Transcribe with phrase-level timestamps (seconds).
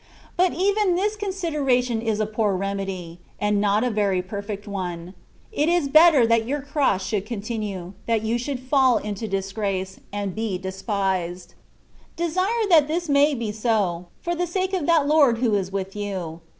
[0.35, 5.13] But even this consideration is a poor remedy, ^nd not a very perfect one.
[5.51, 9.15] It is better that your cross should continue, that you should fall THE WAY OF
[9.17, 9.61] PERFECTION.
[9.61, 11.53] 141 into disgrace^ and be despised:
[12.15, 16.41] desire this may be so, for the sake of that Lord who is with you.